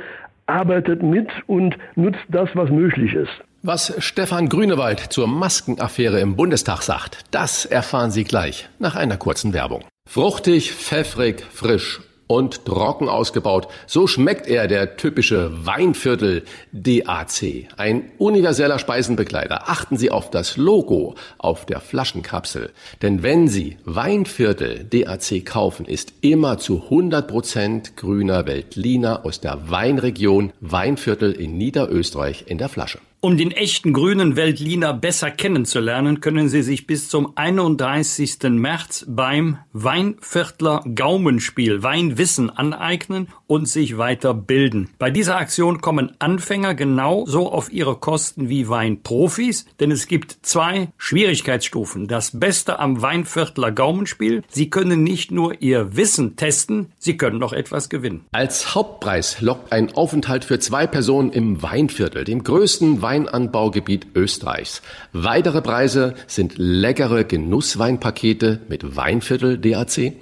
arbeitet 0.51 1.03
mit 1.03 1.29
und 1.47 1.77
nutzt 1.95 2.21
das, 2.29 2.49
was 2.55 2.71
möglich 2.71 3.15
ist. 3.15 3.33
Was 3.63 3.95
Stefan 3.99 4.49
Grünewald 4.49 5.01
zur 5.13 5.27
Maskenaffäre 5.27 6.21
im 6.21 6.35
Bundestag 6.35 6.83
sagt, 6.83 7.25
das 7.31 7.67
erfahren 7.67 8.11
Sie 8.11 8.25
gleich 8.25 8.69
nach 8.79 8.97
einer 8.97 9.19
kurzen 9.19 9.53
Werbung. 9.53 9.85
Fruchtig, 10.09 10.73
pfeffrig, 10.73 11.45
frisch 11.53 12.01
und 12.31 12.65
trocken 12.65 13.09
ausgebaut. 13.09 13.67
So 13.89 14.07
schmeckt 14.07 14.47
er, 14.47 14.69
der 14.69 14.97
typische 14.97 15.51
Weinviertel 15.67 16.45
DAC. 16.71 17.67
Ein 17.77 18.13
universeller 18.19 18.79
Speisenbegleiter. 18.79 19.69
Achten 19.69 19.97
Sie 19.97 20.13
auf 20.13 20.31
das 20.31 20.57
Logo 20.57 21.17
auf 21.39 21.67
der 21.67 21.81
Flaschenkapsel. 21.81 22.71
Denn 23.03 23.25
wenn 23.25 23.49
Sie 23.49 23.79
Weinviertel 23.85 24.85
DAC 24.85 25.45
kaufen, 25.45 25.87
ist 25.87 26.13
immer 26.21 26.59
zu 26.59 26.85
100 26.85 27.27
Prozent 27.27 27.97
grüner 27.97 28.47
Veltliner 28.47 29.27
aus 29.27 29.41
der 29.41 29.69
Weinregion 29.69 30.53
Weinviertel 30.61 31.33
in 31.33 31.59
Niederösterreich 31.59 32.45
in 32.47 32.59
der 32.59 32.69
Flasche. 32.69 33.01
Um 33.23 33.37
den 33.37 33.51
echten 33.51 33.93
grünen 33.93 34.35
Weltliner 34.35 34.95
besser 34.95 35.31
kennenzulernen, 35.31 36.23
können 36.23 36.49
Sie 36.49 36.63
sich 36.63 36.87
bis 36.87 37.11
zum 37.11 37.37
31. 37.37 38.39
März 38.45 39.05
beim 39.07 39.59
Weinviertler 39.75 40.83
Gaumenspiel 40.95 41.83
Weinwissen 41.83 42.49
aneignen 42.49 43.29
und 43.47 43.69
sich 43.69 43.99
weiter 43.99 44.33
bilden. 44.33 44.89
Bei 44.99 45.11
dieser 45.11 45.37
Aktion 45.37 45.83
kommen 45.83 46.13
Anfänger 46.19 46.75
genauso 46.75 47.53
auf 47.53 47.71
ihre 47.71 47.97
Kosten 47.97 48.49
wie 48.49 48.71
Weinprofis, 48.71 49.67
denn 49.81 49.91
es 49.91 50.07
gibt 50.07 50.39
zwei 50.41 50.89
Schwierigkeitsstufen. 50.97 52.09
Das 52.09 52.41
Beste 52.41 52.79
am 52.79 53.03
Weinviertler 53.03 53.71
Gaumenspiel, 53.71 54.45
Sie 54.49 54.71
können 54.71 55.03
nicht 55.05 55.31
nur 55.31 55.61
Ihr 55.61 55.95
Wissen 55.95 56.37
testen, 56.37 56.93
Sie 56.99 57.19
können 57.19 57.39
noch 57.39 57.53
etwas 57.53 57.91
gewinnen. 57.91 58.25
Als 58.33 58.75
Hauptpreis 58.75 59.43
lockt 59.43 59.73
ein 59.73 59.93
Aufenthalt 59.93 60.47
für 60.47 60.59
zwei 60.59 60.87
Personen 60.87 61.33
im 61.33 61.63
Weinviertel, 61.63 62.25
dem 62.25 62.45
größten 62.45 63.03
Weinanbaugebiet 63.11 64.07
Österreichs. 64.15 64.83
Weitere 65.13 65.63
Preise 65.63 66.15
sind 66.29 66.55
leckere 66.59 67.25
Genussweinpakete 67.25 68.61
mit 68.69 68.95
Weinviertel 68.97 69.59
DAC, 69.59 70.13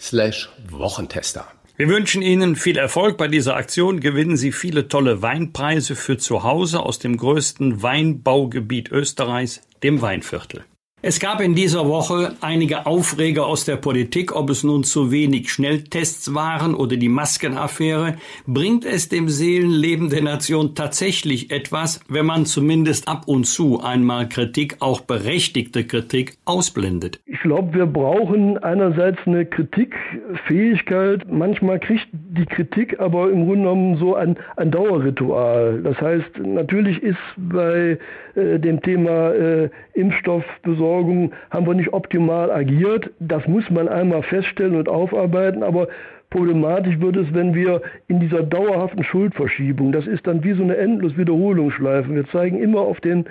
slash 0.00 0.50
Wochentester. 0.70 1.46
Wir 1.80 1.88
wünschen 1.88 2.20
Ihnen 2.20 2.56
viel 2.56 2.76
Erfolg 2.76 3.16
bei 3.16 3.26
dieser 3.26 3.56
Aktion. 3.56 4.00
Gewinnen 4.00 4.36
Sie 4.36 4.52
viele 4.52 4.88
tolle 4.88 5.22
Weinpreise 5.22 5.96
für 5.96 6.18
zu 6.18 6.42
Hause 6.42 6.80
aus 6.80 6.98
dem 6.98 7.16
größten 7.16 7.82
Weinbaugebiet 7.82 8.90
Österreichs, 8.90 9.62
dem 9.82 10.02
Weinviertel. 10.02 10.66
Es 11.02 11.18
gab 11.18 11.40
in 11.40 11.54
dieser 11.54 11.88
Woche 11.88 12.32
einige 12.42 12.84
Aufreger 12.84 13.46
aus 13.46 13.64
der 13.64 13.76
Politik, 13.76 14.36
ob 14.36 14.50
es 14.50 14.64
nun 14.64 14.84
zu 14.84 15.10
wenig 15.10 15.50
Schnelltests 15.50 16.34
waren 16.34 16.74
oder 16.74 16.98
die 16.98 17.08
Maskenaffäre. 17.08 18.16
Bringt 18.46 18.84
es 18.84 19.08
dem 19.08 19.30
Seelenleben 19.30 20.10
der 20.10 20.22
Nation 20.22 20.74
tatsächlich 20.74 21.50
etwas, 21.50 22.04
wenn 22.10 22.26
man 22.26 22.44
zumindest 22.44 23.08
ab 23.08 23.22
und 23.24 23.44
zu 23.44 23.80
einmal 23.82 24.28
Kritik, 24.28 24.76
auch 24.80 25.00
berechtigte 25.00 25.84
Kritik, 25.84 26.36
ausblendet? 26.44 27.18
Ich 27.24 27.40
glaube, 27.40 27.72
wir 27.72 27.86
brauchen 27.86 28.58
einerseits 28.58 29.20
eine 29.24 29.46
Kritikfähigkeit. 29.46 31.22
Manchmal 31.32 31.80
kriegt 31.80 32.08
die 32.12 32.44
Kritik 32.44 33.00
aber 33.00 33.30
im 33.30 33.46
Grunde 33.46 33.62
genommen 33.62 33.96
so 33.96 34.16
ein, 34.16 34.36
ein 34.56 34.70
Dauerritual. 34.70 35.80
Das 35.82 35.98
heißt, 35.98 36.40
natürlich 36.44 37.02
ist 37.02 37.16
bei 37.38 37.98
äh, 38.34 38.58
dem 38.58 38.82
Thema 38.82 39.32
äh, 39.32 39.70
Impfstoffbesorgung 40.90 41.32
haben 41.50 41.66
wir 41.66 41.74
nicht 41.74 41.92
optimal 41.92 42.50
agiert. 42.50 43.10
Das 43.20 43.46
muss 43.46 43.68
man 43.70 43.88
einmal 43.88 44.22
feststellen 44.22 44.76
und 44.76 44.88
aufarbeiten, 44.88 45.62
aber 45.62 45.88
problematisch 46.30 47.00
wird 47.00 47.16
es, 47.16 47.32
wenn 47.34 47.54
wir 47.54 47.82
in 48.08 48.20
dieser 48.20 48.42
dauerhaften 48.42 49.04
Schuldverschiebung, 49.04 49.92
das 49.92 50.06
ist 50.06 50.26
dann 50.26 50.44
wie 50.44 50.52
so 50.52 50.62
eine 50.62 50.76
endlos 50.76 51.16
Wiederholungsschleife. 51.16 52.14
Wir 52.14 52.26
zeigen 52.28 52.58
immer 52.58 52.80
auf 52.80 53.00
den, 53.00 53.24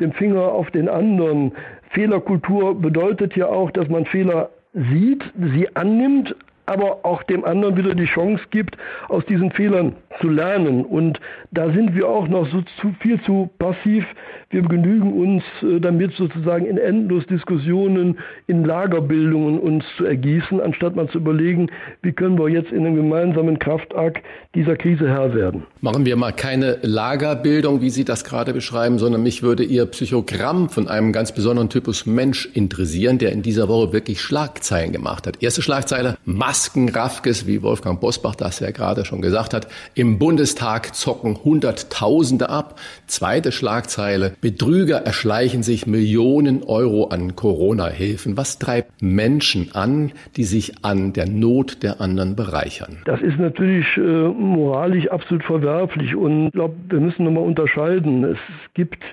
den 0.00 0.12
Finger 0.12 0.52
auf 0.52 0.70
den 0.70 0.88
anderen. 0.88 1.52
Fehlerkultur 1.90 2.80
bedeutet 2.80 3.36
ja 3.36 3.46
auch, 3.46 3.70
dass 3.70 3.88
man 3.88 4.06
Fehler 4.06 4.50
sieht, 4.72 5.22
sie 5.54 5.74
annimmt, 5.74 6.34
aber 6.66 7.04
auch 7.04 7.22
dem 7.22 7.44
anderen 7.44 7.76
wieder 7.76 7.94
die 7.94 8.06
Chance 8.06 8.42
gibt, 8.50 8.76
aus 9.08 9.24
diesen 9.26 9.50
Fehlern 9.52 9.94
zu 10.20 10.28
lernen. 10.28 10.84
Und 10.84 11.20
da 11.50 11.70
sind 11.72 11.94
wir 11.94 12.08
auch 12.08 12.28
noch 12.28 12.50
so 12.50 12.62
zu, 12.80 12.94
viel 13.00 13.20
zu 13.22 13.50
passiv. 13.58 14.04
Wir 14.50 14.62
genügen 14.62 15.12
uns 15.12 15.42
äh, 15.62 15.80
damit 15.80 16.14
sozusagen 16.14 16.66
in 16.66 16.78
endlos 16.78 17.26
Diskussionen, 17.26 18.18
in 18.46 18.64
Lagerbildungen 18.64 19.58
uns 19.58 19.84
zu 19.96 20.04
ergießen, 20.04 20.60
anstatt 20.60 20.96
mal 20.96 21.08
zu 21.08 21.18
überlegen, 21.18 21.70
wie 22.02 22.12
können 22.12 22.38
wir 22.38 22.48
jetzt 22.48 22.72
in 22.72 22.86
einem 22.86 22.96
gemeinsamen 22.96 23.58
Kraftakt 23.58 24.22
dieser 24.54 24.76
Krise 24.76 25.08
Herr 25.08 25.34
werden. 25.34 25.64
Machen 25.80 26.06
wir 26.06 26.16
mal 26.16 26.32
keine 26.32 26.78
Lagerbildung, 26.82 27.80
wie 27.80 27.90
Sie 27.90 28.04
das 28.04 28.24
gerade 28.24 28.52
beschreiben, 28.52 28.98
sondern 28.98 29.22
mich 29.22 29.42
würde 29.42 29.64
Ihr 29.64 29.86
Psychogramm 29.86 30.68
von 30.68 30.88
einem 30.88 31.12
ganz 31.12 31.32
besonderen 31.32 31.68
Typus 31.68 32.06
Mensch 32.06 32.48
interessieren, 32.54 33.18
der 33.18 33.32
in 33.32 33.42
dieser 33.42 33.68
Woche 33.68 33.92
wirklich 33.92 34.20
Schlagzeilen 34.20 34.92
gemacht 34.92 35.26
hat. 35.26 35.42
Erste 35.42 35.62
Schlagzeile, 35.62 36.16
Maskenraffkes, 36.56 37.46
wie 37.46 37.62
Wolfgang 37.62 38.00
Bosbach 38.00 38.34
das 38.34 38.60
ja 38.60 38.70
gerade 38.70 39.04
schon 39.04 39.20
gesagt 39.20 39.52
hat. 39.52 39.68
Im 39.94 40.18
Bundestag 40.18 40.94
zocken 40.94 41.36
Hunderttausende 41.44 42.48
ab. 42.48 42.80
Zweite 43.06 43.52
Schlagzeile, 43.52 44.32
Betrüger 44.40 44.96
erschleichen 44.96 45.62
sich 45.62 45.86
Millionen 45.86 46.62
Euro 46.62 47.08
an 47.08 47.36
Corona-Hilfen. 47.36 48.38
Was 48.38 48.58
treibt 48.58 49.02
Menschen 49.02 49.74
an, 49.74 50.12
die 50.36 50.44
sich 50.44 50.82
an 50.82 51.12
der 51.12 51.28
Not 51.28 51.82
der 51.82 52.00
anderen 52.00 52.36
bereichern? 52.36 53.02
Das 53.04 53.20
ist 53.20 53.38
natürlich 53.38 53.86
äh, 53.98 54.00
moralisch 54.00 55.08
absolut 55.08 55.44
verwerflich 55.44 56.16
und 56.16 56.46
ich 56.46 56.52
glaube, 56.52 56.74
wir 56.88 57.00
müssen 57.00 57.26
nochmal 57.26 57.44
unterscheiden. 57.44 58.24
Es 58.24 58.38
gibt 58.72 59.04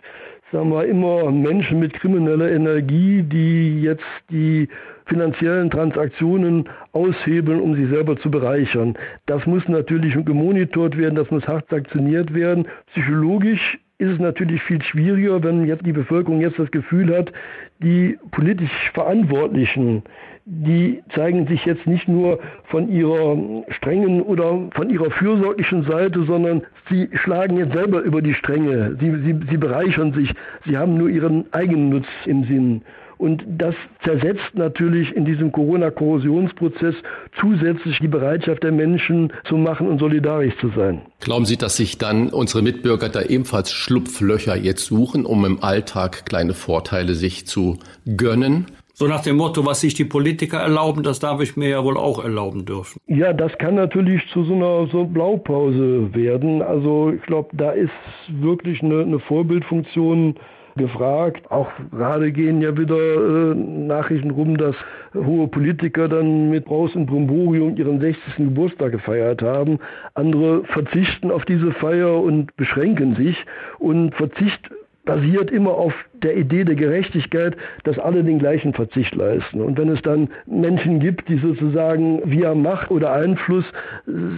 sagen 0.53 0.69
wir 0.69 0.85
immer 0.85 1.29
Menschen 1.29 1.79
mit 1.79 1.93
krimineller 1.93 2.51
Energie, 2.51 3.23
die 3.23 3.81
jetzt 3.81 4.05
die 4.29 4.69
finanziellen 5.05 5.69
Transaktionen 5.69 6.69
aushebeln, 6.91 7.59
um 7.61 7.75
sich 7.75 7.89
selber 7.89 8.17
zu 8.17 8.31
bereichern. 8.31 8.95
Das 9.25 9.45
muss 9.45 9.67
natürlich 9.67 10.13
gemonitort 10.25 10.97
werden, 10.97 11.15
das 11.15 11.29
muss 11.31 11.47
hart 11.47 11.69
sanktioniert 11.69 12.33
werden. 12.33 12.67
Psychologisch 12.91 13.79
ist 13.97 14.11
es 14.11 14.19
natürlich 14.19 14.61
viel 14.63 14.81
schwieriger, 14.81 15.41
wenn 15.43 15.65
jetzt 15.65 15.85
die 15.85 15.93
Bevölkerung 15.93 16.41
jetzt 16.41 16.59
das 16.59 16.71
Gefühl 16.71 17.15
hat, 17.15 17.31
die 17.79 18.17
politisch 18.31 18.71
Verantwortlichen, 18.93 20.03
die 20.45 21.01
zeigen 21.15 21.47
sich 21.47 21.63
jetzt 21.65 21.87
nicht 21.87 22.07
nur 22.07 22.39
von 22.65 22.89
ihrer 22.89 23.37
strengen 23.69 24.21
oder 24.21 24.69
von 24.73 24.89
ihrer 24.89 25.09
fürsorglichen 25.11 25.83
Seite, 25.83 26.23
sondern 26.23 26.63
sie 26.89 27.09
schlagen 27.13 27.57
jetzt 27.57 27.73
selber 27.73 28.01
über 28.01 28.21
die 28.21 28.33
Stränge. 28.33 28.97
Sie, 28.99 29.11
sie, 29.23 29.39
sie 29.49 29.57
bereichern 29.57 30.11
sich. 30.13 30.33
Sie 30.65 30.77
haben 30.77 30.97
nur 30.97 31.09
ihren 31.09 31.45
Eigennutz 31.53 32.07
im 32.25 32.43
Sinn. 32.43 32.81
Und 33.17 33.43
das 33.47 33.75
zersetzt 34.03 34.53
natürlich 34.53 35.15
in 35.15 35.25
diesem 35.25 35.51
Corona-Korrosionsprozess 35.51 36.95
zusätzlich 37.39 37.99
die 37.99 38.07
Bereitschaft 38.07 38.63
der 38.63 38.71
Menschen 38.71 39.31
zu 39.45 39.57
machen 39.57 39.87
und 39.87 39.99
solidarisch 39.99 40.55
zu 40.59 40.69
sein. 40.75 41.01
Glauben 41.19 41.45
Sie, 41.45 41.57
dass 41.57 41.77
sich 41.77 41.97
dann 41.97 42.29
unsere 42.29 42.61
Mitbürger 42.61 43.09
da 43.09 43.21
ebenfalls 43.21 43.71
Schlupflöcher 43.71 44.55
jetzt 44.55 44.85
suchen, 44.85 45.25
um 45.25 45.45
im 45.45 45.63
Alltag 45.63 46.25
kleine 46.25 46.53
Vorteile 46.53 47.13
sich 47.13 47.47
zu 47.47 47.77
gönnen? 48.17 48.65
So 48.95 49.07
nach 49.07 49.23
dem 49.23 49.37
Motto, 49.37 49.65
was 49.65 49.81
sich 49.81 49.95
die 49.95 50.05
Politiker 50.05 50.59
erlauben, 50.59 51.01
das 51.01 51.19
darf 51.19 51.41
ich 51.41 51.57
mir 51.57 51.67
ja 51.67 51.83
wohl 51.83 51.97
auch 51.97 52.23
erlauben 52.23 52.65
dürfen. 52.65 53.01
Ja, 53.07 53.33
das 53.33 53.57
kann 53.57 53.73
natürlich 53.73 54.21
zu 54.31 54.43
so 54.43 54.53
einer 54.53 54.87
so 54.91 55.05
Blaupause 55.05 56.13
werden. 56.13 56.61
Also 56.61 57.11
ich 57.11 57.23
glaube, 57.23 57.49
da 57.53 57.71
ist 57.71 57.89
wirklich 58.27 58.83
eine, 58.83 59.01
eine 59.01 59.19
Vorbildfunktion 59.19 60.35
gefragt. 60.75 61.49
Auch 61.51 61.69
gerade 61.91 62.31
gehen 62.31 62.61
ja 62.61 62.77
wieder 62.77 62.95
äh, 62.95 63.55
Nachrichten 63.55 64.31
rum, 64.31 64.57
dass 64.57 64.75
hohe 65.13 65.47
Politiker 65.47 66.07
dann 66.07 66.49
mit 66.49 66.65
Braus 66.65 66.95
und 66.95 67.05
Brimborium 67.05 67.77
ihren 67.77 67.99
60. 67.99 68.35
Geburtstag 68.37 68.91
gefeiert 68.91 69.41
haben. 69.41 69.79
Andere 70.13 70.63
verzichten 70.65 71.31
auf 71.31 71.45
diese 71.45 71.71
Feier 71.73 72.21
und 72.21 72.55
beschränken 72.55 73.15
sich. 73.15 73.37
Und 73.79 74.15
Verzicht 74.15 74.69
basiert 75.05 75.51
immer 75.51 75.71
auf 75.71 75.93
der 76.23 76.37
Idee 76.37 76.63
der 76.63 76.75
Gerechtigkeit, 76.75 77.55
dass 77.83 77.99
alle 77.99 78.23
den 78.23 78.39
gleichen 78.39 78.73
Verzicht 78.73 79.13
leisten. 79.15 79.61
Und 79.61 79.77
wenn 79.77 79.89
es 79.89 80.01
dann 80.01 80.29
Menschen 80.45 80.99
gibt, 80.99 81.27
die 81.29 81.37
sozusagen 81.37 82.21
via 82.25 82.55
Macht 82.55 82.91
oder 82.91 83.13
Einfluss 83.13 83.65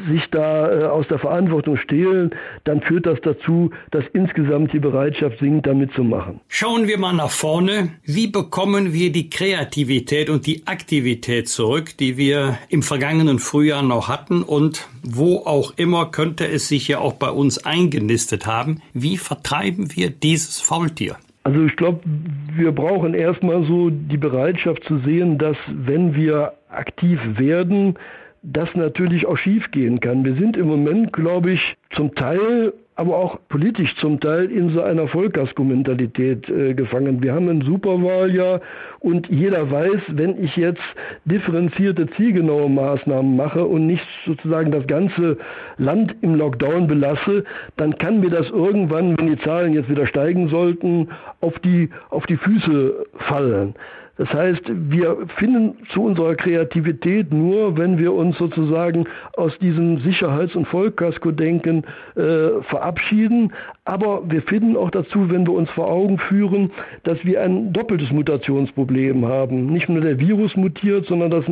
sich 0.10 0.24
da 0.32 0.82
äh, 0.82 0.84
aus 0.86 1.08
der 1.08 1.20
Verantwortung 1.20 1.78
stehlen, 1.78 2.32
dann 2.64 2.82
führt 2.82 3.06
das 3.06 3.20
dazu, 3.22 3.72
dass 3.92 4.04
insgesamt 4.14 4.74
die 4.74 4.80
Bereitschaft 4.80 5.40
sinkt, 5.40 5.68
damit 5.68 5.94
zu 5.94 6.04
machen. 6.04 6.40
Schauen 6.48 6.88
wir 6.88 6.98
mal 6.98 7.14
nach 7.14 7.32
vorne. 7.32 7.90
Wie 8.04 8.28
bekommen 8.28 8.94
wir 8.94 9.12
die 9.12 9.30
Kreativität 9.30 10.30
und 10.30 10.46
die 10.46 10.68
Aktivität 10.68 11.48
zurück, 11.48 11.98
die 11.98 12.18
wir 12.18 12.58
im 12.70 12.84
vergangenen 12.84 13.40
Frühjahr 13.40 13.84
noch 13.84 14.08
hatten 14.08 14.44
und 14.44 14.88
wo 15.04 15.40
auch 15.46 15.74
immer 15.78 16.08
könnte 16.08 16.48
es 16.48 16.68
sich 16.68 16.88
ja 16.88 17.00
auch 17.00 17.14
bei 17.14 17.30
uns 17.30 17.66
eingenistet 17.66 18.46
haben? 18.46 18.82
Wie 18.94 19.18
vertreiben 19.18 19.96
wir 19.96 20.10
dieses 20.10 20.60
Faultier? 20.60 21.18
Also 21.46 21.64
ich 21.64 21.76
glaube, 21.76 22.00
wir 22.56 22.72
brauchen 22.72 23.14
erstmal 23.14 23.64
so 23.66 23.92
die 23.92 24.18
Bereitschaft 24.18 24.84
zu 24.86 24.98
sehen, 25.00 25.38
dass 25.38 25.56
wenn 25.68 26.16
wir 26.16 26.54
aktiv 26.70 27.20
werden, 27.38 28.00
das 28.52 28.74
natürlich 28.76 29.26
auch 29.26 29.38
schiefgehen 29.38 30.00
kann. 30.00 30.24
Wir 30.24 30.36
sind 30.36 30.58
im 30.58 30.68
Moment, 30.68 31.14
glaube 31.14 31.52
ich, 31.52 31.76
zum 31.92 32.14
Teil 32.16 32.74
aber 32.96 33.18
auch 33.18 33.40
politisch 33.50 33.94
zum 33.98 34.20
Teil 34.22 34.50
in 34.50 34.70
so 34.70 34.82
einer 34.82 35.08
Vollkasko-Mentalität 35.08 36.50
äh, 36.50 36.74
gefangen. 36.74 37.22
Wir 37.22 37.34
haben 37.34 37.50
ein 37.50 37.62
Superwahljahr 37.62 38.62
und 39.00 39.28
jeder 39.30 39.70
weiß, 39.70 40.02
wenn 40.10 40.42
ich 40.42 40.56
jetzt 40.56 40.82
differenzierte, 41.26 42.08
zielgenaue 42.12 42.70
Maßnahmen 42.70 43.36
mache 43.36 43.66
und 43.66 43.86
nicht 43.86 44.06
sozusagen 44.26 44.72
das 44.72 44.88
ganze 44.88 45.38
Land 45.78 46.16
im 46.22 46.36
Lockdown 46.36 46.88
belasse, 46.88 47.44
dann 47.76 47.98
kann 47.98 48.22
mir 48.22 48.30
das 48.30 48.50
irgendwann, 48.50 49.18
wenn 49.18 49.28
die 49.28 49.40
Zahlen 49.40 49.74
jetzt 49.74 49.90
wieder 49.90 50.08
steigen 50.08 50.48
sollten, 50.48 51.10
auf 51.42 51.60
die, 51.60 51.90
auf 52.10 52.26
die 52.28 52.38
Füße 52.38 53.06
fallen. 53.28 53.76
Das 54.18 54.32
heißt, 54.34 54.64
wir 54.68 55.18
finden 55.38 55.76
zu 55.90 56.04
unserer 56.04 56.36
Kreativität 56.36 57.34
nur, 57.34 57.78
wenn 57.78 57.98
wir 57.98 58.14
uns 58.14 58.38
sozusagen 58.38 59.08
aus 59.36 59.58
diesem 59.60 60.00
Sicherheits- 60.00 60.56
und 60.56 60.68
Vollkasko-Denken 60.68 61.84
äh, 62.16 62.62
verabschieden. 62.70 63.52
Aber 63.88 64.24
wir 64.28 64.42
finden 64.42 64.76
auch 64.76 64.90
dazu, 64.90 65.30
wenn 65.30 65.46
wir 65.46 65.54
uns 65.54 65.70
vor 65.70 65.88
Augen 65.88 66.18
führen, 66.18 66.72
dass 67.04 67.24
wir 67.24 67.42
ein 67.42 67.72
doppeltes 67.72 68.12
Mutationsproblem 68.12 69.26
haben. 69.28 69.68
Nicht 69.68 69.90
nur 69.90 70.02
der 70.02 70.18
Virus 70.18 70.56
mutiert, 70.56 71.06
sondern 71.06 71.30
das 71.30 71.46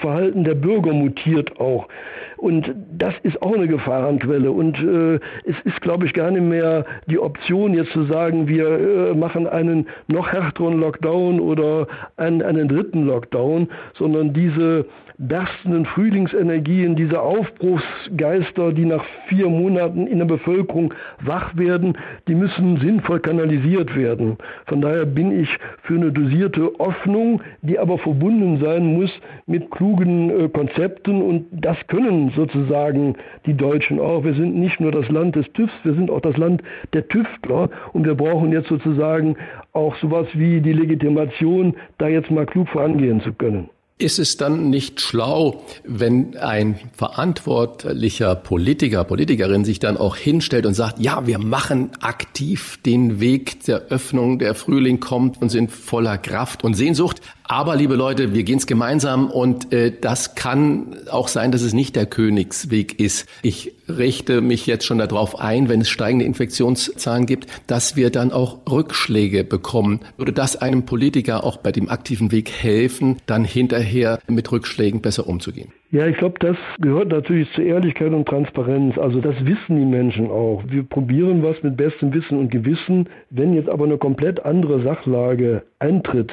Verhalten 0.00 0.44
der 0.44 0.54
Bürger 0.54 0.92
mutiert 0.92 1.58
auch. 1.58 1.88
Und 2.36 2.72
das 2.96 3.14
ist 3.24 3.42
auch 3.42 3.54
eine 3.54 3.66
Gefahrenquelle. 3.66 4.52
Und 4.52 4.78
äh, 4.78 5.16
es 5.44 5.56
ist, 5.64 5.80
glaube 5.80 6.06
ich, 6.06 6.14
gar 6.14 6.30
nicht 6.30 6.44
mehr 6.44 6.84
die 7.06 7.18
Option, 7.18 7.74
jetzt 7.74 7.90
zu 7.90 8.04
sagen, 8.04 8.46
wir 8.46 8.68
äh, 8.68 9.14
machen 9.14 9.48
einen 9.48 9.88
noch 10.06 10.32
härteren 10.32 10.78
Lockdown 10.78 11.40
oder 11.40 11.88
einen, 12.16 12.40
einen 12.40 12.68
dritten 12.68 13.04
Lockdown, 13.04 13.68
sondern 13.94 14.32
diese 14.32 14.86
berstenden 15.20 15.84
Frühlingsenergien, 15.84 16.96
diese 16.96 17.20
Aufbruchsgeister, 17.20 18.72
die 18.72 18.86
nach 18.86 19.04
vier 19.28 19.50
Monaten 19.50 20.06
in 20.06 20.18
der 20.18 20.24
Bevölkerung 20.24 20.94
wach 21.20 21.54
werden, 21.58 21.98
die 22.26 22.34
müssen 22.34 22.78
sinnvoll 22.78 23.20
kanalisiert 23.20 23.94
werden. 23.94 24.38
Von 24.66 24.80
daher 24.80 25.04
bin 25.04 25.38
ich 25.38 25.50
für 25.82 25.96
eine 25.96 26.10
dosierte 26.10 26.70
Hoffnung, 26.78 27.42
die 27.60 27.78
aber 27.78 27.98
verbunden 27.98 28.60
sein 28.64 28.94
muss 28.94 29.10
mit 29.46 29.70
klugen 29.70 30.30
äh, 30.30 30.48
Konzepten 30.48 31.20
und 31.20 31.46
das 31.52 31.76
können 31.88 32.32
sozusagen 32.34 33.14
die 33.44 33.54
Deutschen 33.54 34.00
auch. 34.00 34.24
Wir 34.24 34.34
sind 34.34 34.56
nicht 34.56 34.80
nur 34.80 34.90
das 34.90 35.06
Land 35.10 35.36
des 35.36 35.52
TÜVs, 35.52 35.72
wir 35.82 35.94
sind 35.94 36.10
auch 36.10 36.22
das 36.22 36.38
Land 36.38 36.62
der 36.94 37.06
Tüftler 37.08 37.68
und 37.92 38.06
wir 38.06 38.14
brauchen 38.14 38.52
jetzt 38.52 38.68
sozusagen 38.68 39.36
auch 39.74 39.94
sowas 39.96 40.28
wie 40.32 40.62
die 40.62 40.72
Legitimation, 40.72 41.74
da 41.98 42.08
jetzt 42.08 42.30
mal 42.30 42.46
klug 42.46 42.68
vorangehen 42.70 43.20
zu 43.20 43.34
können. 43.34 43.68
Ist 44.00 44.18
es 44.18 44.38
dann 44.38 44.70
nicht 44.70 45.02
schlau, 45.02 45.62
wenn 45.84 46.34
ein 46.38 46.80
verantwortlicher 46.94 48.34
Politiker, 48.34 49.04
Politikerin 49.04 49.66
sich 49.66 49.78
dann 49.78 49.98
auch 49.98 50.16
hinstellt 50.16 50.64
und 50.64 50.72
sagt, 50.72 50.98
ja, 51.00 51.26
wir 51.26 51.38
machen 51.38 51.90
aktiv 52.00 52.78
den 52.86 53.20
Weg 53.20 53.62
der 53.64 53.88
Öffnung, 53.90 54.38
der 54.38 54.54
Frühling 54.54 55.00
kommt 55.00 55.42
und 55.42 55.50
sind 55.50 55.70
voller 55.70 56.16
Kraft 56.16 56.64
und 56.64 56.72
Sehnsucht, 56.72 57.20
aber 57.50 57.74
liebe 57.74 57.96
Leute, 57.96 58.32
wir 58.32 58.44
gehen 58.44 58.58
es 58.58 58.68
gemeinsam 58.68 59.28
und 59.28 59.72
äh, 59.72 59.90
das 60.00 60.36
kann 60.36 60.94
auch 61.10 61.26
sein, 61.26 61.50
dass 61.50 61.62
es 61.62 61.74
nicht 61.74 61.96
der 61.96 62.06
Königsweg 62.06 63.00
ist. 63.00 63.28
Ich 63.42 63.72
richte 63.88 64.40
mich 64.40 64.68
jetzt 64.68 64.86
schon 64.86 64.98
darauf 64.98 65.40
ein, 65.40 65.68
wenn 65.68 65.80
es 65.80 65.88
steigende 65.88 66.24
Infektionszahlen 66.26 67.26
gibt, 67.26 67.48
dass 67.66 67.96
wir 67.96 68.10
dann 68.10 68.30
auch 68.30 68.58
Rückschläge 68.70 69.42
bekommen. 69.42 69.98
Würde 70.16 70.32
das 70.32 70.62
einem 70.62 70.86
Politiker 70.86 71.42
auch 71.42 71.56
bei 71.56 71.72
dem 71.72 71.88
aktiven 71.88 72.30
Weg 72.30 72.52
helfen, 72.52 73.16
dann 73.26 73.44
hinterher 73.44 74.20
mit 74.28 74.52
Rückschlägen 74.52 75.00
besser 75.00 75.26
umzugehen? 75.26 75.72
Ja, 75.90 76.06
ich 76.06 76.18
glaube, 76.18 76.38
das 76.38 76.56
gehört 76.78 77.08
natürlich 77.08 77.48
zur 77.56 77.64
Ehrlichkeit 77.64 78.12
und 78.12 78.28
Transparenz. 78.28 78.96
Also 78.96 79.20
das 79.20 79.34
wissen 79.44 79.74
die 79.74 79.86
Menschen 79.86 80.30
auch. 80.30 80.62
Wir 80.68 80.84
probieren 80.84 81.42
was 81.42 81.60
mit 81.64 81.76
bestem 81.76 82.14
Wissen 82.14 82.38
und 82.38 82.52
Gewissen. 82.52 83.08
Wenn 83.30 83.54
jetzt 83.54 83.68
aber 83.68 83.86
eine 83.86 83.98
komplett 83.98 84.44
andere 84.44 84.84
Sachlage 84.84 85.64
eintritt, 85.80 86.30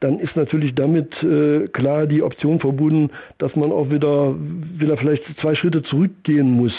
dann 0.00 0.20
ist 0.20 0.36
natürlich 0.36 0.74
damit 0.74 1.12
äh, 1.24 1.66
klar 1.68 2.06
die 2.06 2.22
Option 2.22 2.60
verbunden, 2.60 3.10
dass 3.38 3.56
man 3.56 3.72
auch 3.72 3.90
wieder, 3.90 4.36
wieder 4.38 4.96
vielleicht 4.96 5.24
zwei 5.40 5.56
Schritte 5.56 5.82
zurückgehen 5.82 6.52
muss. 6.52 6.72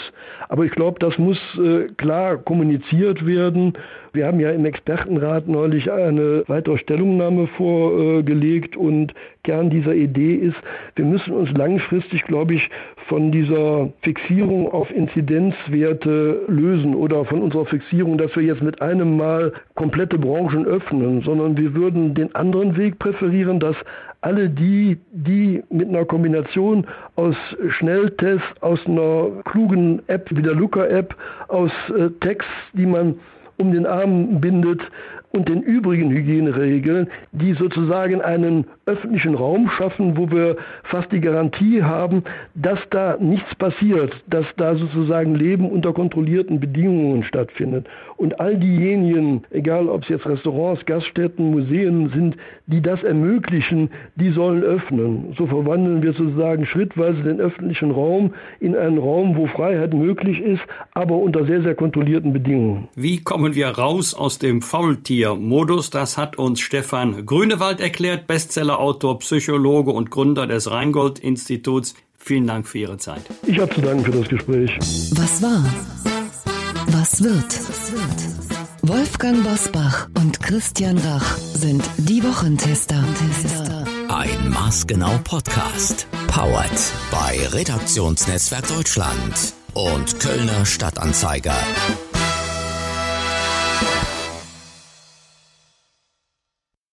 Aber 0.48 0.64
ich 0.64 0.72
glaube, 0.72 0.98
das 1.00 1.18
muss 1.18 1.38
äh, 1.58 1.88
klar 1.96 2.38
kommuniziert 2.38 3.26
werden. 3.26 3.74
Wir 4.12 4.26
haben 4.26 4.40
ja 4.40 4.50
im 4.50 4.64
Expertenrat 4.64 5.46
neulich 5.46 5.90
eine 5.90 6.44
weitere 6.48 6.78
Stellungnahme 6.78 7.46
vorgelegt 7.56 8.76
und 8.76 9.14
Kern 9.44 9.70
dieser 9.70 9.94
Idee 9.94 10.34
ist, 10.34 10.56
wir 10.96 11.04
müssen 11.04 11.32
uns 11.32 11.50
langfristig, 11.52 12.24
glaube 12.24 12.54
ich, 12.54 12.70
von 13.08 13.32
dieser 13.32 13.90
Fixierung 14.02 14.70
auf 14.70 14.90
Inzidenzwerte 14.90 16.42
lösen 16.48 16.94
oder 16.94 17.24
von 17.24 17.40
unserer 17.40 17.66
Fixierung, 17.66 18.18
dass 18.18 18.34
wir 18.36 18.42
jetzt 18.42 18.62
mit 18.62 18.82
einem 18.82 19.16
Mal 19.16 19.52
komplette 19.74 20.18
Branchen 20.18 20.66
öffnen, 20.66 21.22
sondern 21.22 21.56
wir 21.56 21.74
würden 21.74 22.14
den 22.14 22.34
anderen 22.34 22.76
Weg 22.76 22.98
präferieren, 22.98 23.60
dass 23.60 23.76
alle 24.20 24.50
die, 24.50 24.98
die 25.12 25.62
mit 25.70 25.88
einer 25.88 26.04
Kombination 26.04 26.86
aus 27.16 27.36
Schnelltest, 27.70 28.44
aus 28.60 28.78
einer 28.86 29.30
klugen 29.44 30.02
App 30.08 30.28
wie 30.30 30.42
der 30.42 30.54
Luca-App, 30.54 31.14
aus 31.48 31.70
äh, 31.96 32.10
Text, 32.20 32.48
die 32.74 32.86
man 32.86 33.16
um 33.60 33.72
den 33.72 33.86
Arm 33.86 34.40
bindet 34.40 34.80
und 35.32 35.48
den 35.48 35.62
übrigen 35.62 36.10
Hygieneregeln, 36.10 37.08
die 37.32 37.54
sozusagen 37.54 38.20
einen 38.20 38.66
öffentlichen 38.86 39.34
Raum 39.34 39.70
schaffen, 39.76 40.16
wo 40.16 40.30
wir 40.30 40.56
fast 40.84 41.12
die 41.12 41.20
Garantie 41.20 41.82
haben, 41.82 42.24
dass 42.54 42.80
da 42.90 43.16
nichts 43.20 43.54
passiert, 43.54 44.12
dass 44.26 44.46
da 44.56 44.74
sozusagen 44.74 45.34
Leben 45.36 45.70
unter 45.70 45.92
kontrollierten 45.92 46.58
Bedingungen 46.58 47.22
stattfindet. 47.22 47.86
Und 48.16 48.40
all 48.40 48.56
diejenigen, 48.56 49.44
egal 49.50 49.88
ob 49.88 50.02
es 50.02 50.08
jetzt 50.08 50.26
Restaurants, 50.26 50.84
Gaststätten, 50.84 51.52
Museen 51.52 52.10
sind, 52.10 52.36
die 52.66 52.82
das 52.82 53.02
ermöglichen, 53.02 53.90
die 54.16 54.30
sollen 54.30 54.62
öffnen. 54.62 55.34
So 55.38 55.46
verwandeln 55.46 56.02
wir 56.02 56.12
sozusagen 56.12 56.66
schrittweise 56.66 57.22
den 57.22 57.40
öffentlichen 57.40 57.92
Raum 57.92 58.34
in 58.58 58.76
einen 58.76 58.98
Raum, 58.98 59.36
wo 59.36 59.46
Freiheit 59.46 59.94
möglich 59.94 60.40
ist, 60.40 60.62
aber 60.92 61.16
unter 61.16 61.46
sehr, 61.46 61.62
sehr 61.62 61.74
kontrollierten 61.74 62.32
Bedingungen. 62.32 62.88
Wie 62.94 63.22
kommen 63.22 63.54
wir 63.54 63.68
raus 63.68 64.14
aus 64.14 64.38
dem 64.38 64.60
Faultier-Modus? 65.20 65.90
Das 65.90 66.16
hat 66.16 66.36
uns 66.36 66.60
Stefan 66.60 67.26
Grünewald 67.26 67.80
erklärt, 67.80 68.26
Bestsellerautor, 68.26 69.18
Psychologe 69.18 69.90
und 69.92 70.10
Gründer 70.10 70.46
des 70.46 70.70
Rheingold-Instituts. 70.70 71.94
Vielen 72.16 72.46
Dank 72.46 72.66
für 72.66 72.78
Ihre 72.78 72.98
Zeit. 72.98 73.22
Ich 73.46 73.58
habe 73.58 73.74
zu 73.74 73.80
danken 73.80 74.04
für 74.04 74.12
das 74.12 74.28
Gespräch. 74.28 74.76
Was 75.12 75.42
war? 75.42 75.64
Was 76.88 77.22
wird? 77.22 77.60
Wolfgang 78.82 79.42
Bosbach 79.44 80.08
und 80.18 80.40
Christian 80.40 80.98
Rach 80.98 81.36
sind 81.36 81.82
die 81.98 82.22
Wochentester. 82.24 83.04
Ein 84.08 84.50
maßgenau 84.50 85.18
Podcast. 85.24 86.06
Powered 86.28 86.92
bei 87.10 87.46
Redaktionsnetzwerk 87.52 88.66
Deutschland 88.68 89.54
und 89.74 90.18
Kölner 90.18 90.64
Stadtanzeiger. 90.64 91.56